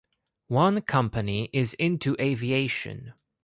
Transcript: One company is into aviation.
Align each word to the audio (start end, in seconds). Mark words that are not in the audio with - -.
One 0.47 0.81
company 0.81 1.51
is 1.53 1.75
into 1.75 2.15
aviation. 2.19 3.13